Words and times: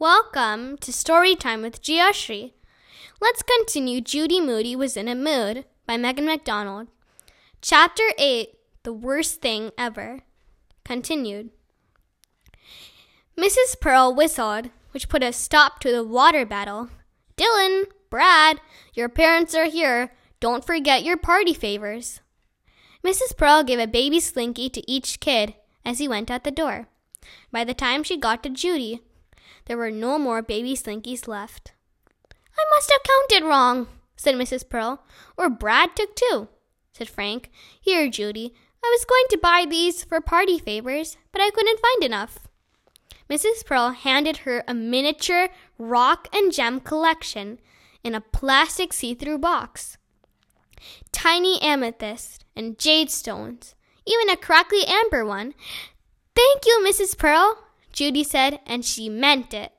Welcome 0.00 0.78
to 0.78 0.94
Story 0.94 1.36
Time 1.36 1.60
with 1.60 1.82
Geoshri. 1.82 2.54
Let's 3.20 3.42
continue 3.42 4.00
Judy 4.00 4.40
Moody 4.40 4.74
Was 4.74 4.96
in 4.96 5.08
a 5.08 5.14
Mood 5.14 5.66
by 5.86 5.98
Megan 5.98 6.24
McDonald. 6.24 6.88
Chapter 7.60 8.04
8 8.16 8.48
The 8.82 8.94
Worst 8.94 9.42
Thing 9.42 9.72
Ever. 9.76 10.20
Continued. 10.86 11.50
Mrs. 13.38 13.78
Pearl 13.78 14.14
whistled, 14.14 14.70
which 14.92 15.10
put 15.10 15.22
a 15.22 15.34
stop 15.34 15.80
to 15.80 15.92
the 15.92 16.02
water 16.02 16.46
battle. 16.46 16.88
Dylan, 17.36 17.84
Brad, 18.08 18.62
your 18.94 19.10
parents 19.10 19.54
are 19.54 19.68
here. 19.68 20.12
Don't 20.40 20.64
forget 20.64 21.04
your 21.04 21.18
party 21.18 21.52
favors. 21.52 22.20
Mrs. 23.04 23.36
Pearl 23.36 23.62
gave 23.62 23.78
a 23.78 23.86
baby 23.86 24.18
slinky 24.18 24.70
to 24.70 24.90
each 24.90 25.20
kid 25.20 25.56
as 25.84 25.98
he 25.98 26.08
went 26.08 26.30
out 26.30 26.44
the 26.44 26.50
door. 26.50 26.88
By 27.52 27.64
the 27.64 27.74
time 27.74 28.02
she 28.02 28.16
got 28.16 28.42
to 28.44 28.48
Judy, 28.48 29.02
there 29.66 29.76
were 29.76 29.90
no 29.90 30.18
more 30.18 30.42
baby 30.42 30.74
slinkies 30.74 31.28
left. 31.28 31.72
I 32.58 32.64
must 32.74 32.90
have 32.90 33.02
counted 33.02 33.46
wrong, 33.46 33.88
said 34.16 34.34
Mrs. 34.34 34.68
Pearl. 34.68 35.02
Or 35.36 35.48
Brad 35.48 35.96
took 35.96 36.14
two, 36.14 36.48
said 36.92 37.08
Frank. 37.08 37.50
Here, 37.80 38.08
Judy, 38.10 38.54
I 38.82 38.88
was 38.88 39.04
going 39.04 39.24
to 39.30 39.38
buy 39.38 39.66
these 39.68 40.04
for 40.04 40.20
party 40.20 40.58
favors, 40.58 41.16
but 41.32 41.40
I 41.40 41.50
couldn't 41.50 41.80
find 41.80 42.04
enough. 42.04 42.38
Mrs. 43.30 43.64
Pearl 43.64 43.90
handed 43.90 44.38
her 44.38 44.64
a 44.66 44.74
miniature 44.74 45.48
rock 45.78 46.28
and 46.32 46.52
gem 46.52 46.80
collection 46.80 47.58
in 48.02 48.14
a 48.14 48.20
plastic 48.20 48.92
see 48.92 49.14
through 49.14 49.38
box. 49.38 49.96
Tiny 51.12 51.60
amethyst 51.62 52.44
and 52.56 52.78
jade 52.78 53.10
stones, 53.10 53.74
even 54.06 54.28
a 54.28 54.36
crackly 54.36 54.84
amber 54.86 55.24
one. 55.24 55.54
Thank 56.34 56.66
you, 56.66 56.84
Mrs. 56.86 57.16
Pearl, 57.16 57.58
Judy 57.92 58.24
said, 58.24 58.60
and 58.66 58.84
she 58.84 59.08
meant 59.08 59.52
it. 59.52 59.72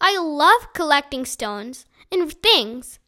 I 0.00 0.18
love 0.18 0.72
collecting 0.74 1.24
stones 1.24 1.86
and 2.10 2.32
things. 2.32 2.98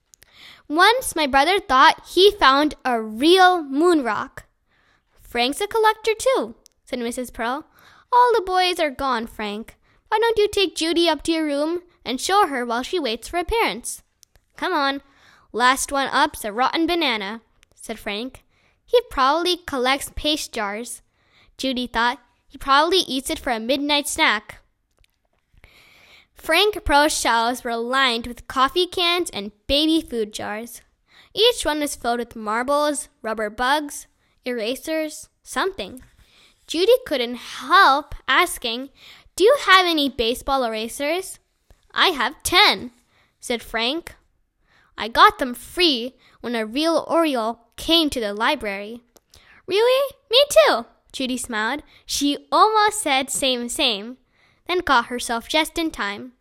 Once 0.69 1.17
my 1.17 1.27
brother 1.27 1.59
thought 1.59 2.07
he 2.07 2.31
found 2.31 2.75
a 2.85 3.01
real 3.01 3.63
moon 3.63 4.03
rock. 4.03 4.45
Frank's 5.21 5.61
a 5.61 5.67
collector 5.67 6.13
too, 6.19 6.55
said 6.85 6.99
Mrs. 6.99 7.33
Pearl. 7.33 7.67
All 8.13 8.33
the 8.35 8.43
boys 8.43 8.81
are 8.81 8.91
gone, 8.91 9.27
Frank. 9.27 9.77
Why 10.09 10.19
don't 10.19 10.39
you 10.39 10.49
take 10.49 10.75
Judy 10.75 11.09
up 11.09 11.23
to 11.25 11.33
your 11.33 11.45
room 11.45 11.83
and 12.05 12.21
show 12.21 12.47
her 12.49 12.67
while 12.67 12.83
she 12.83 12.99
waits 12.99 13.29
for 13.29 13.39
appearance? 13.39 14.03
Come 14.57 14.73
on. 14.73 15.03
Last 15.53 15.93
one 15.93 16.09
up's 16.13 16.45
a 16.45 16.53
rotten 16.53 16.87
banana, 16.87 17.43
said 17.75 17.99
Frank. 17.99 18.45
He 18.85 19.01
probably 19.11 19.57
collects 19.57 20.11
paste 20.17 20.53
jars. 20.53 21.03
Judy 21.57 21.87
thought 21.87 22.19
he 22.51 22.59
probably 22.59 22.99
eats 22.99 23.31
it 23.31 23.39
for 23.39 23.51
a 23.51 23.61
midnight 23.61 24.09
snack. 24.09 24.59
Frank 26.35 26.85
Pearl's 26.85 27.17
shelves 27.17 27.63
were 27.63 27.77
lined 27.77 28.27
with 28.27 28.49
coffee 28.49 28.87
cans 28.87 29.31
and 29.31 29.53
baby 29.69 30.01
food 30.01 30.33
jars. 30.33 30.83
Each 31.33 31.65
one 31.65 31.79
was 31.79 31.95
filled 31.95 32.19
with 32.19 32.35
marbles, 32.35 33.09
rubber 33.23 33.51
bugs, 33.51 34.09
erasers, 34.45 35.29
something. 35.45 36.03
Judy 36.67 36.95
couldn't 37.07 37.37
help 37.37 38.17
asking, 38.27 38.89
Do 39.37 39.45
you 39.45 39.57
have 39.61 39.87
any 39.87 40.09
baseball 40.09 40.65
erasers? 40.65 41.39
I 41.93 42.09
have 42.09 42.43
ten, 42.43 42.91
said 43.39 43.63
Frank. 43.63 44.17
I 44.99 45.07
got 45.07 45.39
them 45.39 45.55
free 45.55 46.17
when 46.41 46.57
a 46.57 46.67
real 46.67 47.05
Oriole 47.09 47.61
came 47.77 48.11
to 48.11 48.21
the 48.21 48.35
library. 48.35 49.03
Really? 49.69 50.15
Me 50.31 50.39
too, 50.51 50.87
Judy 51.13 51.37
smiled. 51.37 51.83
She 52.07 52.47
almost 52.51 53.01
said 53.01 53.31
same, 53.31 53.69
same, 53.69 54.19
then 54.67 54.83
caught 54.83 55.07
herself 55.07 55.49
just 55.49 55.79
in 55.79 55.91
time. 55.91 56.33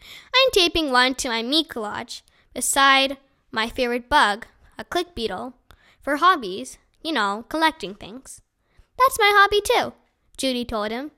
I'm 0.00 0.50
taping 0.52 0.90
one 0.90 1.14
to 1.16 1.28
my 1.28 1.42
meat 1.42 1.68
collage, 1.68 2.22
beside 2.54 3.18
my 3.50 3.68
favorite 3.68 4.08
bug, 4.08 4.46
a 4.78 4.84
click 4.84 5.14
beetle, 5.14 5.54
for 6.00 6.16
hobbies, 6.16 6.78
you 7.02 7.12
know, 7.12 7.44
collecting 7.48 7.94
things. 7.94 8.40
That's 8.98 9.18
my 9.18 9.30
hobby 9.34 9.60
too, 9.60 9.92
Judy 10.36 10.64
told 10.64 10.90
him. 10.90 11.10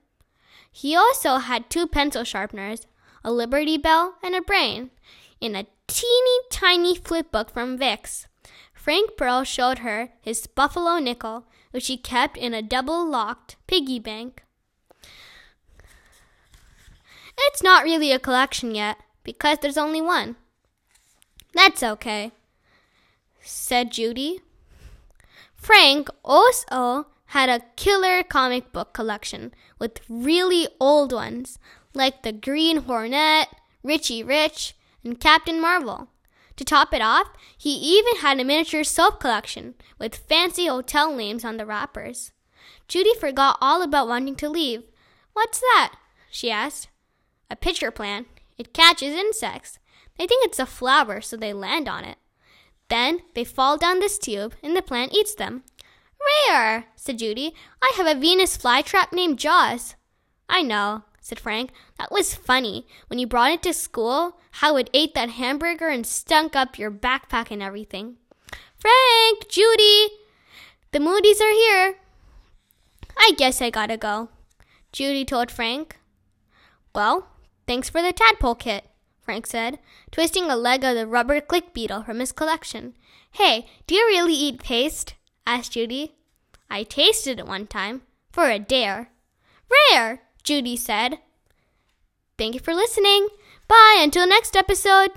He 0.71 0.95
also 0.95 1.37
had 1.37 1.69
two 1.69 1.87
pencil 1.87 2.25
sharpeners, 2.25 2.87
a 3.25 3.33
Liberty 3.33 3.77
Bell, 3.77 4.15
and 4.22 4.34
a 4.34 4.41
brain, 4.41 4.91
in 5.41 5.55
a 5.55 5.67
teeny 5.87 6.41
tiny 6.51 6.95
flip 6.95 7.31
book 7.31 7.51
from 7.51 7.78
Vicks. 7.78 8.27
Frank 8.72 9.17
Pearl 9.17 9.45
showed 9.45 9.81
her 9.81 10.11
his 10.22 10.47
buffalo 10.47 10.99
nickel 10.99 11.45
which 11.71 11.87
he 11.87 11.97
kept 11.97 12.37
in 12.37 12.55
a 12.55 12.63
double 12.63 13.09
locked 13.09 13.57
piggy 13.67 13.99
bank. 13.99 14.43
It's 17.39 17.63
not 17.63 17.85
really 17.85 18.13
a 18.13 18.19
collection 18.19 18.75
yet, 18.75 18.99
because 19.25 19.59
there's 19.59 19.79
only 19.79 20.01
one. 20.01 20.37
That's 21.55 21.83
okay, 21.83 22.33
said 23.41 23.93
Judy. 23.93 24.41
Frank 25.55 26.09
also 26.25 27.07
had 27.27 27.49
a 27.49 27.65
killer 27.77 28.23
comic 28.23 28.73
book 28.73 28.93
collection 28.93 29.53
with 29.79 30.01
really 30.09 30.69
old 30.81 31.13
ones, 31.13 31.59
like 31.95 32.23
the 32.23 32.33
Green 32.33 32.79
Hornet, 32.79 33.49
Richie 33.83 34.23
Rich, 34.23 34.75
and 35.05 35.21
Captain 35.21 35.61
Marvel. 35.61 36.09
To 36.60 36.65
top 36.66 36.93
it 36.93 37.00
off, 37.00 37.28
he 37.56 37.71
even 37.71 38.16
had 38.16 38.38
a 38.38 38.44
miniature 38.44 38.84
soap 38.84 39.19
collection 39.19 39.76
with 39.98 40.15
fancy 40.15 40.66
hotel 40.66 41.16
names 41.16 41.43
on 41.43 41.56
the 41.56 41.65
wrappers. 41.65 42.32
Judy 42.87 43.15
forgot 43.15 43.56
all 43.62 43.81
about 43.81 44.09
wanting 44.09 44.37
to 44.37 44.48
leave. 44.50 44.82
What's 45.32 45.60
that? 45.60 45.94
she 46.31 46.50
asked. 46.50 46.88
A 47.48 47.56
pitcher 47.56 47.91
plant. 47.91 48.26
It 48.59 48.75
catches 48.75 49.15
insects. 49.15 49.78
They 50.19 50.26
think 50.26 50.44
it's 50.44 50.59
a 50.59 50.66
flower, 50.66 51.22
so 51.22 51.34
they 51.34 51.54
land 51.54 51.88
on 51.88 52.04
it. 52.04 52.19
Then 52.91 53.21
they 53.32 53.44
fall 53.44 53.78
down 53.78 54.00
this 54.00 54.19
tube, 54.19 54.54
and 54.62 54.77
the 54.77 54.82
plant 54.82 55.15
eats 55.15 55.34
them. 55.34 55.62
Rare, 56.47 56.88
said 56.94 57.21
Judy. 57.21 57.54
I 57.81 57.94
have 57.97 58.06
a 58.06 58.21
Venus 58.21 58.59
flytrap 58.59 59.15
named 59.15 59.38
Jaws. 59.38 59.94
I 60.47 60.60
know, 60.60 61.04
said 61.31 61.41
Frank. 61.41 61.71
That 61.99 62.13
was 62.13 62.35
funny. 62.35 62.87
When 63.07 63.19
you 63.19 63.27
brought 63.27 63.53
it 63.53 63.63
to 63.63 63.73
school, 63.73 64.39
how 64.51 64.77
it 64.77 64.91
ate 64.93 65.15
that 65.15 65.31
hamburger 65.31 65.89
and 65.89 66.05
stunk 66.07 66.55
up 66.55 66.79
your 66.79 66.91
backpack 66.91 67.51
and 67.51 67.63
everything. 67.63 68.17
Frank, 68.77 69.49
Judy, 69.49 70.09
the 70.93 71.01
Moody's 71.01 71.41
are 71.41 71.53
here. 71.53 71.99
I 73.17 73.33
guess 73.37 73.63
I 73.63 73.71
gotta 73.71 73.97
go, 73.97 74.29
Judy 74.93 75.25
told 75.25 75.51
Frank. 75.51 75.99
Well, 76.95 77.29
thanks 77.67 77.89
for 77.89 78.03
the 78.03 78.13
tadpole 78.13 78.57
kit, 78.57 78.85
Frank 79.23 79.47
said, 79.47 79.79
twisting 80.11 80.51
a 80.51 80.57
leg 80.57 80.83
of 80.83 80.97
the 80.97 81.07
rubber 81.07 81.41
click 81.41 81.73
beetle 81.73 82.03
from 82.03 82.19
his 82.19 82.33
collection. 82.33 82.95
Hey, 83.33 83.69
do 83.87 83.95
you 83.95 84.05
really 84.07 84.35
eat 84.35 84.63
paste? 84.63 85.15
asked 85.47 85.73
Judy. 85.73 86.17
I 86.69 86.83
tasted 86.83 87.39
it 87.39 87.47
one 87.47 87.67
time, 87.67 88.03
for 88.33 88.51
a 88.51 88.59
dare. 88.59 89.11
Rare, 89.93 90.23
Judy 90.50 90.75
said. 90.75 91.21
Thank 92.37 92.55
you 92.55 92.61
for 92.61 92.75
listening. 92.75 93.28
Bye 93.69 94.00
until 94.00 94.27
next 94.27 94.56
episode. 94.56 95.11